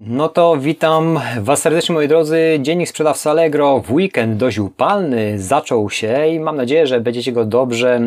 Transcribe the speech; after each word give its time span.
No 0.00 0.28
to 0.28 0.56
witam 0.56 1.20
Was 1.40 1.62
serdecznie 1.62 1.94
moi 1.94 2.08
drodzy. 2.08 2.58
Dziennik 2.60 2.88
sprzedawcy 2.88 3.30
Allegro 3.30 3.80
w 3.80 3.92
weekend 3.92 4.36
dość 4.36 4.58
upalny 4.58 5.38
zaczął 5.38 5.90
się 5.90 6.26
i 6.26 6.40
mam 6.40 6.56
nadzieję, 6.56 6.86
że 6.86 7.00
będziecie 7.00 7.32
go 7.32 7.44
dobrze, 7.44 8.00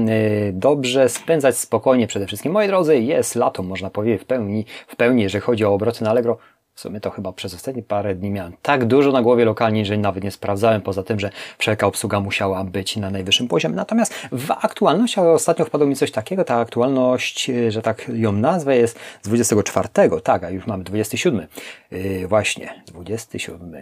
y, 0.49 0.51
dobrze 0.53 1.09
spędzać 1.09 1.57
spokojnie 1.57 2.07
przede 2.07 2.27
wszystkim. 2.27 2.51
Moi 2.51 2.67
drodzy, 2.67 2.99
jest 2.99 3.35
lato, 3.35 3.63
można 3.63 3.89
powiedzieć 3.89 4.21
w 4.21 4.25
pełni, 4.25 4.65
w 4.87 4.95
pełni, 4.95 5.23
jeżeli 5.23 5.41
chodzi 5.41 5.65
o 5.65 5.73
obroty 5.73 6.03
na 6.03 6.09
Allegro. 6.09 6.37
W 6.77 6.81
sumie 6.81 6.99
to 6.99 7.09
chyba 7.09 7.31
przez 7.33 7.53
ostatnie 7.53 7.83
parę 7.83 8.15
dni 8.15 8.29
miałem 8.29 8.53
tak 8.61 8.85
dużo 8.85 9.11
na 9.11 9.21
głowie 9.21 9.45
lokalnie, 9.45 9.85
że 9.85 9.97
nawet 9.97 10.23
nie 10.23 10.31
sprawdzałem, 10.31 10.81
poza 10.81 11.03
tym, 11.03 11.19
że 11.19 11.29
wszelka 11.57 11.87
obsługa 11.87 12.19
musiała 12.19 12.63
być 12.63 12.97
na 12.97 13.09
najwyższym 13.09 13.47
poziomie. 13.47 13.75
Natomiast 13.75 14.13
w 14.31 14.51
aktualności 14.51 15.19
ostatnio 15.19 15.65
wpadło 15.65 15.87
mi 15.87 15.95
coś 15.95 16.11
takiego, 16.11 16.43
ta 16.43 16.59
aktualność, 16.59 17.49
y, 17.49 17.71
że 17.71 17.81
tak 17.81 18.11
ją 18.13 18.31
nazwę, 18.31 18.77
jest 18.77 18.99
z 19.21 19.27
24, 19.27 19.89
tak, 20.23 20.43
a 20.43 20.49
już 20.49 20.67
mamy 20.67 20.83
27. 20.83 21.47
Yy, 21.91 22.27
właśnie, 22.27 22.83
27 22.87 23.75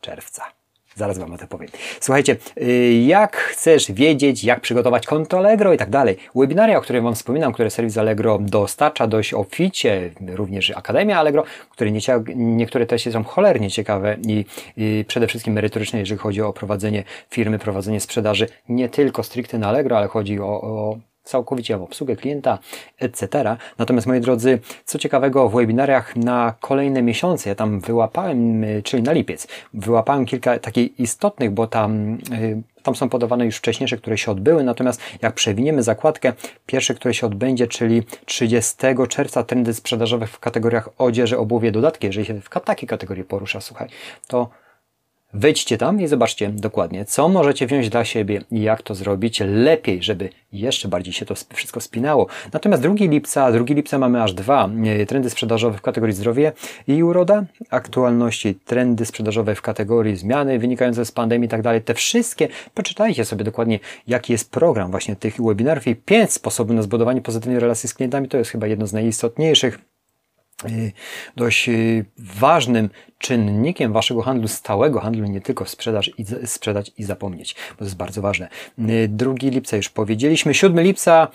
czerwca. 0.00 0.57
Zaraz 0.98 1.18
Wam 1.18 1.32
o 1.32 1.38
tym 1.38 1.48
powiem. 1.48 1.68
Słuchajcie, 2.00 2.36
y, 2.62 2.92
jak 3.06 3.36
chcesz 3.36 3.92
wiedzieć, 3.92 4.44
jak 4.44 4.60
przygotować 4.60 5.06
konto 5.06 5.38
Allegro 5.38 5.72
i 5.72 5.76
tak 5.76 5.90
dalej. 5.90 6.16
Webinaria, 6.34 6.78
o 6.78 6.80
których 6.80 7.02
Wam 7.02 7.14
wspominam, 7.14 7.52
które 7.52 7.70
serwis 7.70 7.98
Allegro 7.98 8.38
dostarcza 8.40 9.06
dość 9.06 9.34
oficie, 9.34 10.10
również 10.26 10.70
Akademia 10.70 11.18
Allegro, 11.18 11.44
które 11.70 11.90
niektóre 12.36 12.86
też 12.86 13.08
są 13.12 13.24
cholernie 13.24 13.70
ciekawe 13.70 14.16
i, 14.26 14.44
i 14.76 15.04
przede 15.08 15.26
wszystkim 15.26 15.54
merytoryczne, 15.54 15.98
jeżeli 15.98 16.18
chodzi 16.18 16.42
o 16.42 16.52
prowadzenie 16.52 17.04
firmy, 17.30 17.58
prowadzenie 17.58 18.00
sprzedaży, 18.00 18.48
nie 18.68 18.88
tylko 18.88 19.22
stricte 19.22 19.58
na 19.58 19.68
Allegro, 19.68 19.98
ale 19.98 20.08
chodzi 20.08 20.40
o, 20.40 20.60
o 20.60 20.98
całkowicie 21.28 21.78
w 21.78 21.82
obsługę 21.82 22.16
klienta, 22.16 22.58
etc. 22.98 23.56
Natomiast 23.78 24.06
moi 24.06 24.20
drodzy, 24.20 24.58
co 24.84 24.98
ciekawego 24.98 25.48
w 25.48 25.54
webinariach 25.54 26.16
na 26.16 26.54
kolejne 26.60 27.02
miesiące, 27.02 27.48
ja 27.48 27.54
tam 27.54 27.80
wyłapałem, 27.80 28.64
y, 28.64 28.82
czyli 28.82 29.02
na 29.02 29.12
lipiec, 29.12 29.48
wyłapałem 29.74 30.26
kilka 30.26 30.58
takich 30.58 31.00
istotnych, 31.00 31.50
bo 31.50 31.66
tam 31.66 32.14
y, 32.14 32.62
tam 32.82 32.94
są 32.96 33.08
podawane 33.08 33.44
już 33.44 33.56
wcześniejsze, 33.56 33.96
które 33.96 34.18
się 34.18 34.30
odbyły, 34.30 34.64
natomiast 34.64 35.00
jak 35.22 35.34
przewiniemy 35.34 35.82
zakładkę, 35.82 36.32
pierwsze, 36.66 36.94
które 36.94 37.14
się 37.14 37.26
odbędzie, 37.26 37.66
czyli 37.66 38.02
30 38.24 38.76
czerwca 39.08 39.42
trendy 39.42 39.74
sprzedażowe 39.74 40.26
w 40.26 40.38
kategoriach 40.38 40.88
odzieży, 40.98 41.38
obuwie, 41.38 41.72
dodatki, 41.72 42.06
jeżeli 42.06 42.26
się 42.26 42.40
w 42.40 42.48
takiej 42.64 42.88
kategorii 42.88 43.24
porusza, 43.24 43.60
słuchaj, 43.60 43.88
to 44.26 44.48
Wejdźcie 45.34 45.78
tam 45.78 46.00
i 46.00 46.06
zobaczcie 46.06 46.48
dokładnie, 46.48 47.04
co 47.04 47.28
możecie 47.28 47.66
wziąć 47.66 47.88
dla 47.88 48.04
siebie 48.04 48.40
i 48.50 48.62
jak 48.62 48.82
to 48.82 48.94
zrobić 48.94 49.40
lepiej, 49.46 50.02
żeby 50.02 50.28
jeszcze 50.52 50.88
bardziej 50.88 51.12
się 51.12 51.26
to 51.26 51.34
wszystko 51.54 51.80
spinało. 51.80 52.26
Natomiast 52.52 52.82
2 52.82 52.94
lipca, 52.98 53.52
2 53.52 53.64
lipca 53.68 53.98
mamy 53.98 54.22
aż 54.22 54.32
dwa 54.32 54.68
e, 54.84 55.06
trendy 55.06 55.30
sprzedażowe 55.30 55.78
w 55.78 55.80
kategorii 55.80 56.14
zdrowie 56.14 56.52
i 56.86 57.02
uroda, 57.02 57.44
aktualności, 57.70 58.54
trendy 58.54 59.06
sprzedażowe 59.06 59.54
w 59.54 59.62
kategorii 59.62 60.16
zmiany 60.16 60.58
wynikające 60.58 61.04
z 61.04 61.12
pandemii 61.12 61.46
i 61.46 61.50
tak 61.50 61.62
dalej. 61.62 61.82
Te 61.82 61.94
wszystkie, 61.94 62.48
poczytajcie 62.74 63.24
sobie 63.24 63.44
dokładnie, 63.44 63.78
jaki 64.06 64.32
jest 64.32 64.50
program 64.50 64.90
właśnie 64.90 65.16
tych 65.16 65.36
webinarów 65.40 65.86
i 65.86 65.96
pięć 65.96 66.32
sposobów 66.32 66.76
na 66.76 66.82
zbudowanie 66.82 67.22
pozytywnej 67.22 67.60
relacji 67.60 67.88
z 67.88 67.94
klientami. 67.94 68.28
To 68.28 68.38
jest 68.38 68.50
chyba 68.50 68.66
jedno 68.66 68.86
z 68.86 68.92
najistotniejszych 68.92 69.78
dość 71.36 71.68
y, 71.68 72.04
ważnym 72.18 72.90
czynnikiem 73.18 73.92
waszego 73.92 74.22
handlu, 74.22 74.48
stałego 74.48 75.00
handlu, 75.00 75.26
nie 75.26 75.40
tylko 75.40 75.66
sprzedaż 75.66 76.10
i, 76.18 76.24
sprzedać 76.46 76.92
i 76.98 77.04
zapomnieć, 77.04 77.56
bo 77.70 77.78
to 77.78 77.84
jest 77.84 77.96
bardzo 77.96 78.22
ważne. 78.22 78.48
2 79.08 79.30
y, 79.30 79.34
lipca 79.50 79.76
już 79.76 79.88
powiedzieliśmy, 79.88 80.54
7 80.54 80.80
lipca, 80.84 81.28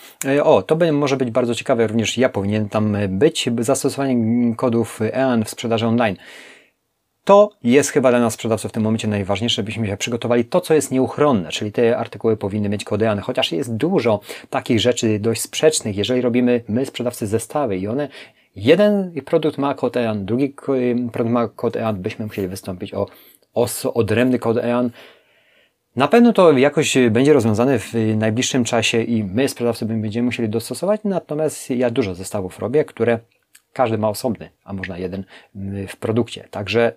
o, 0.43 0.61
to 0.61 0.77
może 0.91 1.17
być 1.17 1.31
bardzo 1.31 1.55
ciekawe, 1.55 1.87
również 1.87 2.17
ja 2.17 2.29
powinien 2.29 2.69
tam 2.69 2.97
być, 3.09 3.49
zastosowanie 3.59 4.55
kodów 4.55 5.01
EAN 5.01 5.45
w 5.45 5.49
sprzedaży 5.49 5.87
online. 5.87 6.15
To 7.23 7.49
jest 7.63 7.89
chyba 7.89 8.09
dla 8.09 8.19
nas 8.19 8.33
sprzedawców 8.33 8.71
w 8.71 8.73
tym 8.73 8.83
momencie 8.83 9.07
najważniejsze, 9.07 9.55
żebyśmy 9.55 9.87
się 9.87 9.97
przygotowali 9.97 10.45
to, 10.45 10.61
co 10.61 10.73
jest 10.73 10.91
nieuchronne, 10.91 11.49
czyli 11.49 11.71
te 11.71 11.97
artykuły 11.97 12.37
powinny 12.37 12.69
mieć 12.69 12.83
kody 12.83 13.07
EAN, 13.07 13.19
chociaż 13.19 13.51
jest 13.51 13.75
dużo 13.75 14.19
takich 14.49 14.79
rzeczy 14.79 15.19
dość 15.19 15.41
sprzecznych, 15.41 15.97
jeżeli 15.97 16.21
robimy 16.21 16.63
my 16.67 16.85
sprzedawcy 16.85 17.27
zestawy 17.27 17.77
i 17.77 17.87
one 17.87 18.07
jeden 18.55 19.11
produkt 19.25 19.57
ma 19.57 19.73
kod 19.73 19.97
EAN, 19.97 20.25
drugi 20.25 20.55
produkt 21.11 21.33
ma 21.33 21.47
kod 21.47 21.75
EAN, 21.75 22.01
byśmy 22.01 22.25
musieli 22.25 22.47
wystąpić 22.47 22.93
o, 22.93 23.07
odrębny 23.93 24.39
kod 24.39 24.57
EAN. 24.57 24.89
Na 25.95 26.07
pewno 26.07 26.33
to 26.33 26.57
jakoś 26.57 26.97
będzie 27.11 27.33
rozwiązane 27.33 27.79
w 27.79 27.93
najbliższym 28.17 28.63
czasie 28.63 29.01
i 29.01 29.23
my, 29.23 29.49
sprzedawcy, 29.49 29.85
będziemy 29.85 30.25
musieli 30.25 30.49
dostosować, 30.49 31.01
natomiast 31.03 31.69
ja 31.69 31.89
dużo 31.89 32.15
zestawów 32.15 32.59
robię, 32.59 32.85
które 32.85 33.19
każdy 33.73 33.97
ma 33.97 34.09
osobny, 34.09 34.49
a 34.63 34.73
można 34.73 34.97
jeden 34.97 35.23
w 35.87 35.97
produkcie. 35.97 36.47
Także 36.51 36.93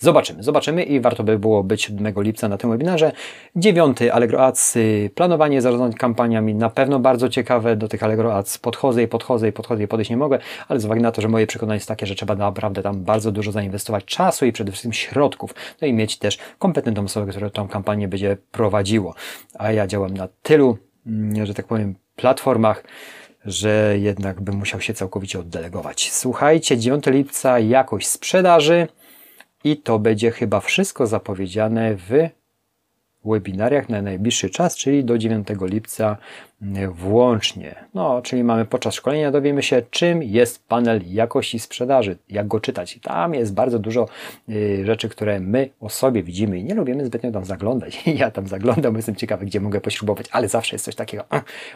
Zobaczymy, 0.00 0.42
zobaczymy 0.42 0.82
i 0.82 1.00
warto 1.00 1.24
by 1.24 1.38
było 1.38 1.64
być 1.64 1.82
7 1.82 2.14
lipca 2.16 2.48
na 2.48 2.58
tym 2.58 2.70
webinarze. 2.70 3.12
9 3.56 3.98
Allegro 4.12 4.44
Ads, 4.46 4.76
y, 4.76 5.10
planowanie 5.14 5.62
zarządzania 5.62 5.92
kampaniami, 5.92 6.54
na 6.54 6.70
pewno 6.70 6.98
bardzo 6.98 7.28
ciekawe, 7.28 7.76
do 7.76 7.88
tych 7.88 8.02
Allegro 8.02 8.34
Ads 8.34 8.58
podchodzę 8.58 9.02
i 9.02 9.08
podchodzę 9.08 9.48
i 9.48 9.52
podchodzę 9.52 9.82
i 9.82 9.88
podejść 9.88 10.10
nie 10.10 10.16
mogę, 10.16 10.38
ale 10.68 10.80
z 10.80 10.84
uwagi 10.84 11.02
na 11.02 11.12
to, 11.12 11.22
że 11.22 11.28
moje 11.28 11.46
przekonanie 11.46 11.76
jest 11.76 11.88
takie, 11.88 12.06
że 12.06 12.14
trzeba 12.14 12.34
naprawdę 12.34 12.82
tam 12.82 13.04
bardzo 13.04 13.32
dużo 13.32 13.52
zainwestować 13.52 14.04
czasu 14.04 14.46
i 14.46 14.52
przede 14.52 14.72
wszystkim 14.72 14.92
środków, 14.92 15.54
no 15.82 15.88
i 15.88 15.92
mieć 15.92 16.18
też 16.18 16.38
kompetentną 16.58 17.04
osobę, 17.04 17.30
która 17.30 17.50
tą 17.50 17.68
kampanię 17.68 18.08
będzie 18.08 18.36
prowadziło. 18.52 19.14
A 19.54 19.72
ja 19.72 19.86
działam 19.86 20.14
na 20.14 20.28
tylu, 20.42 20.78
mm, 21.06 21.46
że 21.46 21.54
tak 21.54 21.66
powiem, 21.66 21.94
platformach, 22.16 22.84
że 23.44 23.94
jednak 23.98 24.40
bym 24.40 24.54
musiał 24.54 24.80
się 24.80 24.94
całkowicie 24.94 25.38
oddelegować. 25.38 26.12
Słuchajcie, 26.12 26.78
9 26.78 27.06
lipca 27.06 27.58
jakość 27.58 28.06
sprzedaży, 28.06 28.88
i 29.64 29.76
to 29.76 29.98
będzie 29.98 30.30
chyba 30.30 30.60
wszystko 30.60 31.06
zapowiedziane 31.06 31.94
w 31.94 32.10
webinariach 33.24 33.88
na 33.88 34.02
najbliższy 34.02 34.50
czas, 34.50 34.76
czyli 34.76 35.04
do 35.04 35.18
9 35.18 35.48
lipca 35.60 36.16
włącznie. 36.92 37.74
No, 37.94 38.22
czyli 38.22 38.44
mamy 38.44 38.64
podczas 38.64 38.94
szkolenia 38.94 39.30
dowiemy 39.30 39.62
się, 39.62 39.82
czym 39.90 40.22
jest 40.22 40.68
panel 40.68 41.00
jakości 41.06 41.58
sprzedaży, 41.58 42.16
jak 42.28 42.48
go 42.48 42.60
czytać. 42.60 42.98
Tam 43.02 43.34
jest 43.34 43.54
bardzo 43.54 43.78
dużo 43.78 44.08
y, 44.48 44.82
rzeczy, 44.86 45.08
które 45.08 45.40
my 45.40 45.70
o 45.80 45.88
sobie 45.88 46.22
widzimy 46.22 46.58
i 46.58 46.64
nie 46.64 46.74
lubimy 46.74 47.06
zbytnio 47.06 47.30
tam 47.30 47.44
zaglądać. 47.44 48.02
Ja 48.18 48.30
tam 48.30 48.46
zaglądam, 48.46 48.96
jestem 48.96 49.16
ciekawy, 49.16 49.46
gdzie 49.46 49.60
mogę 49.60 49.80
pośrubować, 49.80 50.26
ale 50.30 50.48
zawsze 50.48 50.74
jest 50.74 50.84
coś 50.84 50.94
takiego, 50.94 51.24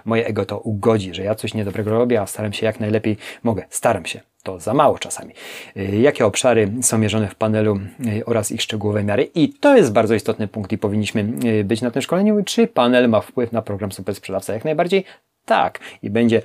moje 0.05 0.27
ego 0.27 0.47
to 0.47 0.59
ugodzi, 0.59 1.15
że 1.15 1.23
ja 1.23 1.35
coś 1.35 1.55
niedobrego 1.55 1.91
robię, 1.91 2.21
a 2.21 2.27
staram 2.27 2.53
się 2.53 2.67
jak 2.67 2.81
najlepiej 2.81 3.17
mogę. 3.43 3.65
Staram 3.71 4.07
się 4.07 4.21
to 4.43 4.61
za 4.61 4.75
mało 4.75 4.99
czasami. 4.99 5.35
Y, 5.77 5.97
jakie 5.97 6.27
obszary 6.27 6.73
są 6.83 6.99
mierzone 6.99 7.29
w 7.29 7.35
panelu 7.35 7.81
y, 8.19 8.25
oraz 8.25 8.53
ich 8.53 8.63
szczegółowe 8.63 9.05
miary? 9.05 9.31
I 9.35 9.49
to 9.49 9.77
jest 9.77 9.93
bardzo 9.93 10.15
istotny 10.15 10.49
punkt 10.49 10.73
i 10.73 10.79
powinniśmy 10.79 11.25
być 11.65 11.83
na 11.83 11.91
tym 11.91 12.03
szkoleniu. 12.03 12.45
Czy 12.45 12.67
panel 12.67 13.09
ma 13.09 13.21
wpływ 13.21 13.53
na 13.53 13.63
program 13.63 13.93
Super 13.93 14.15
Sprzedawca? 14.15 14.55
Jak 14.55 14.65
najbardziej 14.73 15.05
tak. 15.45 15.81
I 16.03 16.11
będzie 16.11 16.43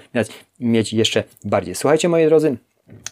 mieć 0.59 0.93
jeszcze 0.93 1.23
bardziej. 1.43 1.75
Słuchajcie, 1.75 2.09
moi 2.09 2.25
drodzy, 2.25 2.57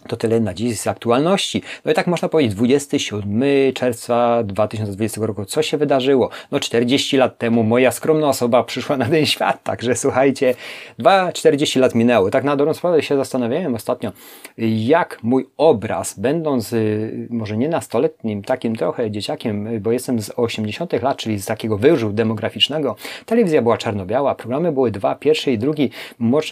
to 0.07 0.17
tyle 0.17 0.39
na 0.39 0.53
dziś 0.53 0.79
z 0.79 0.87
aktualności. 0.87 1.61
No 1.85 1.91
i 1.91 1.93
tak 1.95 2.07
można 2.07 2.29
powiedzieć, 2.29 2.55
27 2.55 3.43
czerwca 3.73 4.43
2020 4.43 5.21
roku, 5.25 5.45
co 5.45 5.61
się 5.61 5.77
wydarzyło? 5.77 6.29
No 6.51 6.59
40 6.59 7.17
lat 7.17 7.37
temu 7.37 7.63
moja 7.63 7.91
skromna 7.91 8.29
osoba 8.29 8.63
przyszła 8.63 8.97
na 8.97 9.05
ten 9.05 9.25
świat, 9.25 9.63
także 9.63 9.95
słuchajcie, 9.95 10.55
2-40 10.99 11.79
lat 11.79 11.95
minęło. 11.95 12.29
Tak 12.29 12.43
na 12.43 12.55
dobrą 12.55 12.73
sprawę 12.73 13.01
się 13.01 13.15
zastanawiałem 13.15 13.75
ostatnio, 13.75 14.11
jak 14.57 15.19
mój 15.23 15.45
obraz, 15.57 16.19
będąc 16.19 16.73
y, 16.73 17.27
może 17.29 17.57
nie 17.57 17.69
nastoletnim, 17.69 18.43
takim 18.43 18.75
trochę 18.75 19.11
dzieciakiem, 19.11 19.81
bo 19.81 19.91
jestem 19.91 20.21
z 20.21 20.31
80 20.35 20.93
lat, 20.93 21.17
czyli 21.17 21.39
z 21.39 21.45
takiego 21.45 21.77
wyżu 21.77 22.13
demograficznego, 22.13 22.95
telewizja 23.25 23.61
była 23.61 23.77
czarno-biała, 23.77 24.35
programy 24.35 24.71
były 24.71 24.91
dwa, 24.91 25.15
pierwszy 25.15 25.51
i 25.51 25.57
drugi, 25.57 25.89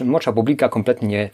mocza 0.04 0.32
publika 0.32 0.68
kompletnie 0.68 1.08
nie, 1.08 1.30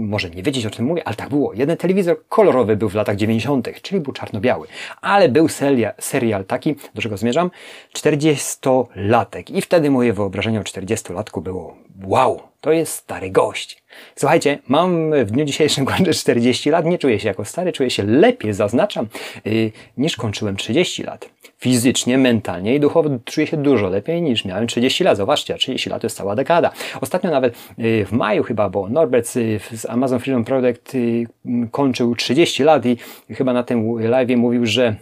może 0.00 0.30
nie 0.30 0.42
wiedzieć 0.42 0.66
o 0.66 0.70
czym 0.70 0.84
mówię, 0.84 1.08
ale 1.08 1.16
tak 1.18 1.28
było. 1.28 1.52
Jeden 1.54 1.76
telewizor 1.76 2.16
kolorowy 2.28 2.76
był 2.76 2.88
w 2.88 2.94
latach 2.94 3.16
90., 3.16 3.68
czyli 3.82 4.00
był 4.00 4.12
czarno-biały, 4.12 4.66
ale 5.00 5.28
był 5.28 5.48
serial, 5.48 5.92
serial 6.00 6.44
taki, 6.44 6.76
do 6.94 7.02
czego 7.02 7.16
zmierzam, 7.16 7.50
40-latek. 7.94 9.56
I 9.56 9.62
wtedy 9.62 9.90
moje 9.90 10.12
wyobrażenie 10.12 10.60
o 10.60 10.62
40-latku 10.62 11.40
było 11.40 11.76
wow, 12.04 12.40
to 12.60 12.72
jest 12.72 12.92
stary 12.92 13.30
gość. 13.30 13.82
Słuchajcie, 14.16 14.58
mam 14.68 15.10
w 15.24 15.30
dniu 15.30 15.44
dzisiejszym 15.44 15.84
kończę 15.86 16.12
40 16.12 16.70
lat, 16.70 16.84
nie 16.84 16.98
czuję 16.98 17.20
się 17.20 17.28
jako 17.28 17.44
stary, 17.44 17.72
czuję 17.72 17.90
się 17.90 18.02
lepiej, 18.02 18.52
zaznaczam, 18.52 19.06
yy, 19.44 19.72
niż 19.96 20.16
kończyłem 20.16 20.56
30 20.56 21.02
lat. 21.02 21.30
Fizycznie, 21.58 22.18
mentalnie 22.18 22.74
i 22.74 22.80
duchowo 22.80 23.10
czuję 23.24 23.46
się 23.46 23.56
dużo 23.56 23.88
lepiej 23.88 24.22
niż 24.22 24.44
miałem 24.44 24.66
30 24.66 25.04
lat. 25.04 25.16
Zobaczcie, 25.16 25.54
30 25.54 25.90
lat 25.90 26.00
to 26.00 26.06
jest 26.06 26.16
cała 26.16 26.34
dekada. 26.34 26.70
Ostatnio 27.00 27.30
nawet 27.30 27.54
yy, 27.78 28.04
w 28.04 28.12
maju 28.12 28.42
chyba, 28.42 28.68
bo 28.68 28.88
Norbert 28.88 29.36
yy, 29.36 29.60
z 29.76 29.86
Amazon 29.86 30.20
Freedom 30.20 30.44
Project 30.44 30.94
yy, 30.94 31.26
kończył 31.70 32.14
30 32.14 32.62
lat 32.62 32.86
i 32.86 32.96
chyba 33.30 33.52
na 33.52 33.62
tym 33.62 33.98
live 33.98 34.36
mówił, 34.36 34.66
że 34.66 34.96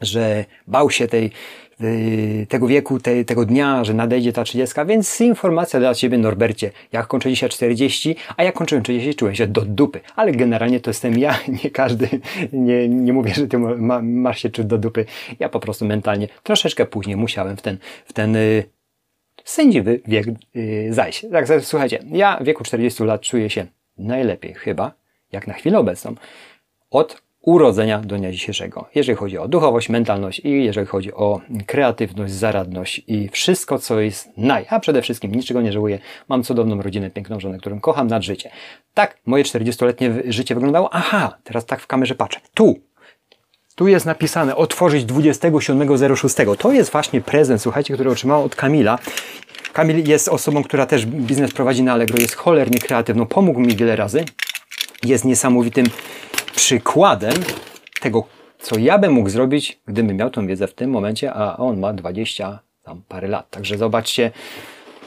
że 0.00 0.44
bał 0.66 0.90
się 0.90 1.08
tej 1.08 1.30
tego 2.48 2.66
wieku, 2.66 3.00
te, 3.00 3.24
tego 3.24 3.44
dnia, 3.44 3.84
że 3.84 3.94
nadejdzie 3.94 4.32
ta 4.32 4.44
30, 4.44 4.74
więc 4.86 5.20
informacja 5.20 5.80
dla 5.80 5.94
Ciebie 5.94 6.18
Norbercie, 6.18 6.70
jak 6.92 7.06
kończę 7.06 7.30
dzisiaj 7.30 7.48
40, 7.48 8.16
a 8.36 8.44
jak 8.44 8.54
kończyłem 8.54 8.84
30 8.84 9.14
czułem 9.14 9.34
się 9.34 9.46
do 9.46 9.60
dupy, 9.60 10.00
ale 10.16 10.32
generalnie 10.32 10.80
to 10.80 10.90
jestem 10.90 11.18
ja, 11.18 11.38
nie 11.64 11.70
każdy, 11.70 12.08
nie, 12.52 12.88
nie 12.88 13.12
mówię, 13.12 13.34
że 13.34 13.48
Ty 13.48 13.58
ma, 13.58 14.02
masz 14.02 14.42
się 14.42 14.50
czuć 14.50 14.66
do 14.66 14.78
dupy, 14.78 15.04
ja 15.38 15.48
po 15.48 15.60
prostu 15.60 15.84
mentalnie 15.84 16.28
troszeczkę 16.42 16.86
później 16.86 17.16
musiałem 17.16 17.56
w 17.56 17.62
ten, 17.62 17.78
w 18.04 18.12
ten 18.12 18.34
yy, 18.34 18.64
sędziwy 19.44 20.00
wiek 20.06 20.26
yy, 20.54 20.92
zajść. 20.92 21.26
Tak, 21.32 21.46
słuchajcie, 21.60 21.98
ja 22.12 22.38
w 22.40 22.44
wieku 22.44 22.64
40 22.64 23.04
lat 23.04 23.20
czuję 23.20 23.50
się 23.50 23.66
najlepiej 23.98 24.54
chyba, 24.54 24.92
jak 25.32 25.46
na 25.46 25.54
chwilę 25.54 25.78
obecną, 25.78 26.14
od 26.90 27.23
urodzenia 27.44 27.98
do 27.98 28.16
dnia 28.16 28.32
dzisiejszego. 28.32 28.88
Jeżeli 28.94 29.16
chodzi 29.16 29.38
o 29.38 29.48
duchowość, 29.48 29.88
mentalność 29.88 30.40
i 30.44 30.64
jeżeli 30.64 30.86
chodzi 30.86 31.12
o 31.12 31.40
kreatywność, 31.66 32.32
zaradność 32.32 33.02
i 33.06 33.28
wszystko, 33.28 33.78
co 33.78 34.00
jest 34.00 34.28
naj. 34.36 34.66
A 34.70 34.80
przede 34.80 35.02
wszystkim 35.02 35.34
niczego 35.34 35.62
nie 35.62 35.72
żałuję. 35.72 35.98
Mam 36.28 36.42
cudowną 36.42 36.82
rodzinę, 36.82 37.10
piękną 37.10 37.40
żonę, 37.40 37.58
którą 37.58 37.80
kocham 37.80 38.06
nad 38.06 38.22
życie. 38.22 38.50
Tak 38.94 39.18
moje 39.26 39.44
40-letnie 39.44 40.12
życie 40.28 40.54
wyglądało. 40.54 40.88
Aha, 40.92 41.38
teraz 41.44 41.66
tak 41.66 41.80
w 41.80 41.86
kamerze 41.86 42.14
patrzę. 42.14 42.40
Tu, 42.54 42.78
tu 43.74 43.88
jest 43.88 44.06
napisane 44.06 44.56
otworzyć 44.56 45.04
27.06. 45.04 46.56
To 46.56 46.72
jest 46.72 46.92
właśnie 46.92 47.20
prezent, 47.20 47.62
słuchajcie, 47.62 47.94
który 47.94 48.10
otrzymałem 48.10 48.46
od 48.46 48.56
Kamila. 48.56 48.98
Kamil 49.72 50.08
jest 50.08 50.28
osobą, 50.28 50.62
która 50.62 50.86
też 50.86 51.06
biznes 51.06 51.52
prowadzi 51.52 51.82
na 51.82 51.92
Allegro, 51.92 52.18
jest 52.18 52.34
cholernie 52.34 52.78
kreatywną, 52.78 53.26
pomógł 53.26 53.60
mi 53.60 53.76
wiele 53.76 53.96
razy. 53.96 54.24
Jest 55.04 55.24
niesamowitym 55.24 55.86
przykładem 56.56 57.34
tego, 58.00 58.24
co 58.58 58.78
ja 58.78 58.98
bym 58.98 59.12
mógł 59.12 59.28
zrobić, 59.28 59.80
gdybym 59.86 60.16
miał 60.16 60.30
tą 60.30 60.46
wiedzę 60.46 60.66
w 60.66 60.74
tym 60.74 60.90
momencie, 60.90 61.34
a 61.34 61.56
on 61.56 61.80
ma 61.80 61.92
20 61.92 62.58
tam 62.82 63.02
parę 63.08 63.28
lat. 63.28 63.50
Także 63.50 63.78
zobaczcie, 63.78 64.30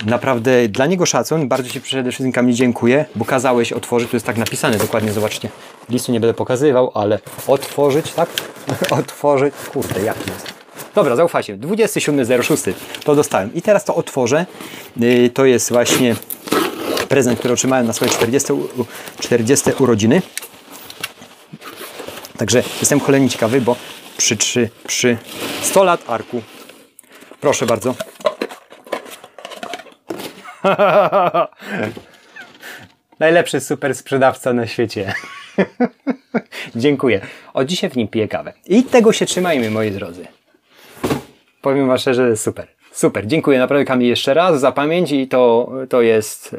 naprawdę 0.06 0.68
dla 0.70 0.86
niego 0.86 1.06
szacun. 1.06 1.48
Bardzo 1.48 1.70
Ci 1.70 1.82
przede 1.82 2.12
wszystkim 2.12 2.32
Kamil 2.32 2.56
dziękuję, 2.56 3.06
bo 3.16 3.26
kazałeś 3.26 3.74
otworzyć, 3.74 4.10
tu 4.10 4.16
jest 4.16 4.26
tak 4.26 4.38
napisane 4.38 4.78
dokładnie, 4.78 5.12
zobaczcie. 5.12 5.50
Listu 5.90 6.12
nie 6.12 6.20
będę 6.20 6.34
pokazywał, 6.34 6.92
ale 6.94 7.20
otworzyć, 7.48 8.14
tak? 8.14 8.30
otworzyć, 9.00 9.54
kurde, 9.74 10.04
jaki 10.04 10.30
jest. 10.30 10.54
Dobra, 10.96 11.16
zaufajcie, 11.16 11.58
27.06 11.58 12.74
to 13.04 13.16
dostałem. 13.16 13.54
I 13.54 13.62
teraz 13.62 13.86
to 13.86 13.96
otworzę. 13.96 14.46
Yy, 14.98 15.30
to 15.30 15.46
jest 15.46 15.72
właśnie 15.72 16.16
prezent, 17.10 17.40
który 17.40 17.54
otrzymałem 17.54 17.88
na 17.88 17.94
swoje 17.94 18.12
40, 18.12 18.54
40 19.20 19.70
urodziny. 19.80 20.22
Także 22.38 22.64
jestem 22.80 23.00
cholernie 23.00 23.30
ciekawy, 23.30 23.62
bo 23.62 23.76
przy, 24.18 24.38
przy, 24.38 24.70
przy 24.88 25.18
100 25.62 25.84
lat 25.84 26.10
arku. 26.10 26.42
Proszę 27.42 27.66
bardzo. 27.66 27.96
Najlepszy 33.20 33.60
super 33.60 33.96
sprzedawca 33.96 34.54
na 34.54 34.68
świecie. 34.68 35.14
Dziękuję. 36.76 37.22
Od 37.54 37.68
dzisiaj 37.68 37.90
w 37.90 37.96
nim 37.96 38.08
piję 38.08 38.28
kawę. 38.28 38.54
I 38.66 38.84
tego 38.84 39.14
się 39.14 39.26
trzymajmy, 39.26 39.72
moi 39.72 39.92
drodzy. 39.92 40.28
Powiem 41.62 41.88
Wam 41.88 41.98
szczerze, 41.98 42.38
super. 42.38 42.68
Super. 42.92 43.28
Dziękuję 43.28 43.60
naprawdę 43.60 43.86
Kamil 43.86 44.10
jeszcze 44.10 44.34
raz 44.34 44.60
za 44.60 44.72
pamięć 44.72 45.12
i 45.12 45.28
to, 45.28 45.72
to 45.90 46.02
jest 46.02 46.56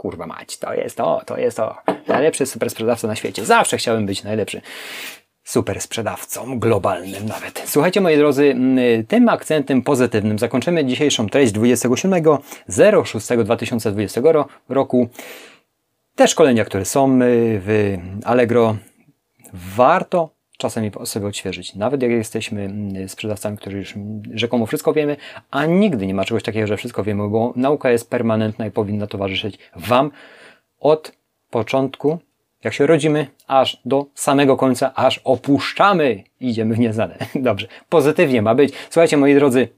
kurwa 0.00 0.26
mać, 0.26 0.58
to 0.58 0.74
jest 0.74 0.96
to, 0.96 1.20
to 1.26 1.38
jest 1.38 1.56
to. 1.56 1.76
Najlepszy 2.08 2.46
super 2.46 2.70
sprzedawca 2.70 3.08
na 3.08 3.16
świecie. 3.16 3.44
Zawsze 3.44 3.76
chciałem 3.76 4.06
być 4.06 4.22
najlepszy 4.22 4.60
super 5.44 5.80
sprzedawcą, 5.80 6.58
globalnym 6.58 7.26
nawet. 7.26 7.62
Słuchajcie 7.66 8.00
moi 8.00 8.16
drodzy, 8.16 8.56
tym 9.08 9.28
akcentem 9.28 9.82
pozytywnym 9.82 10.38
zakończymy 10.38 10.84
dzisiejszą 10.84 11.28
treść 11.28 11.54
27.06.2020 11.54 14.44
roku. 14.68 15.08
Te 16.14 16.28
szkolenia, 16.28 16.64
które 16.64 16.84
są 16.84 17.18
w 17.64 17.96
Allegro, 18.24 18.76
warto 19.52 20.30
czasami 20.60 20.90
sobie 21.04 21.26
odświeżyć. 21.26 21.74
Nawet 21.74 22.02
jak 22.02 22.10
jesteśmy 22.10 22.62
mm, 22.62 23.08
sprzedawcami, 23.08 23.56
którzy 23.56 23.76
już 23.78 23.94
rzekomo 24.34 24.66
wszystko 24.66 24.92
wiemy, 24.92 25.16
a 25.50 25.66
nigdy 25.66 26.06
nie 26.06 26.14
ma 26.14 26.24
czegoś 26.24 26.42
takiego, 26.42 26.66
że 26.66 26.76
wszystko 26.76 27.04
wiemy, 27.04 27.28
bo 27.28 27.52
nauka 27.56 27.90
jest 27.90 28.10
permanentna 28.10 28.66
i 28.66 28.70
powinna 28.70 29.06
towarzyszyć 29.06 29.58
Wam 29.76 30.10
od 30.80 31.12
początku, 31.50 32.18
jak 32.64 32.74
się 32.74 32.86
rodzimy, 32.86 33.26
aż 33.46 33.80
do 33.84 34.06
samego 34.14 34.56
końca, 34.56 34.94
aż 34.94 35.20
opuszczamy 35.24 36.24
i 36.40 36.48
idziemy 36.48 36.74
w 36.74 36.78
nieznane. 36.78 37.16
Dobrze, 37.34 37.66
pozytywnie 37.88 38.42
ma 38.42 38.54
być. 38.54 38.74
Słuchajcie, 38.90 39.16
moi 39.16 39.34
drodzy, 39.34 39.68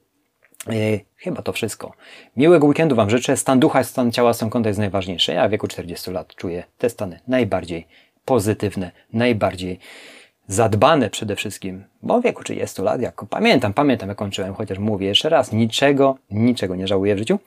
Yy, 0.68 1.00
chyba 1.16 1.42
to 1.42 1.52
wszystko. 1.52 1.92
Miłego 2.36 2.66
weekendu 2.66 2.96
Wam 2.96 3.10
życzę. 3.10 3.36
Stan 3.36 3.60
ducha, 3.60 3.84
stan 3.84 4.12
ciała, 4.12 4.32
stan 4.32 4.50
konta 4.50 4.68
jest 4.68 4.78
najważniejszy. 4.78 5.32
Ja 5.32 5.48
w 5.48 5.50
wieku 5.50 5.68
40 5.68 6.10
lat 6.10 6.34
czuję 6.34 6.64
te 6.78 6.90
stany 6.90 7.20
najbardziej 7.28 7.86
pozytywne, 8.24 8.90
najbardziej 9.12 9.78
zadbane 10.48 11.10
przede 11.10 11.36
wszystkim, 11.36 11.84
bo 12.02 12.20
w 12.20 12.24
wieku 12.24 12.44
30 12.44 12.82
lat, 12.82 13.00
jak 13.00 13.24
pamiętam, 13.30 13.74
pamiętam 13.74 14.08
jak 14.08 14.18
kończyłem, 14.18 14.54
chociaż 14.54 14.78
mówię 14.78 15.06
jeszcze 15.06 15.28
raz, 15.28 15.52
niczego, 15.52 16.16
niczego 16.30 16.76
nie 16.76 16.86
żałuję 16.86 17.14
w 17.14 17.18
życiu, 17.18 17.38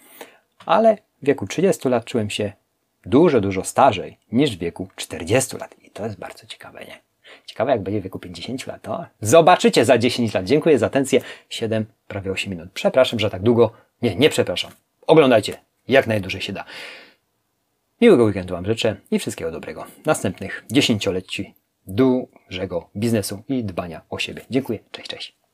ale 0.66 0.98
w 1.22 1.26
wieku 1.26 1.48
30 1.48 1.90
lat 1.90 2.06
czułem 2.06 2.30
się 2.30 2.54
dużo, 3.06 3.42
dużo 3.42 3.64
starzej 3.64 4.18
niż 4.32 4.56
w 4.56 4.60
wieku 4.60 4.88
40 4.96 5.58
lat. 5.58 5.76
I 5.84 5.90
to 5.90 6.04
jest 6.06 6.20
bardzo 6.20 6.48
ciekawe, 6.48 6.86
nie? 6.86 7.00
Ciekawe, 7.46 7.72
jak 7.72 7.82
będzie 7.82 8.00
w 8.00 8.04
wieku 8.04 8.20
50 8.20 8.68
lat. 8.68 8.82
To 8.82 9.06
zobaczycie 9.22 9.86
za 9.86 9.98
10 9.98 10.34
lat. 10.34 10.46
Dziękuję 10.46 10.80
za 10.80 10.86
atencję. 10.86 11.22
7, 11.50 11.86
prawie 12.08 12.32
8 12.32 12.52
minut. 12.52 12.70
Przepraszam, 12.74 13.20
że 13.20 13.30
tak 13.30 13.42
długo. 13.42 13.72
Nie, 14.02 14.16
nie 14.16 14.30
przepraszam. 14.30 14.72
Oglądajcie, 15.08 15.58
jak 15.88 16.08
najdłużej 16.08 16.42
się 16.42 16.54
da. 16.54 16.66
Miłego 18.02 18.24
weekendu 18.24 18.54
Wam 18.54 18.66
życzę 18.66 18.96
i 19.12 19.20
wszystkiego 19.20 19.52
dobrego. 19.52 19.86
Następnych 20.06 20.66
dziesięcioleci 20.72 21.54
dużego 21.88 22.90
biznesu 22.96 23.44
i 23.48 23.64
dbania 23.64 24.02
o 24.10 24.20
siebie. 24.20 24.42
Dziękuję. 24.50 24.80
Cześć, 24.92 25.10
cześć. 25.10 25.45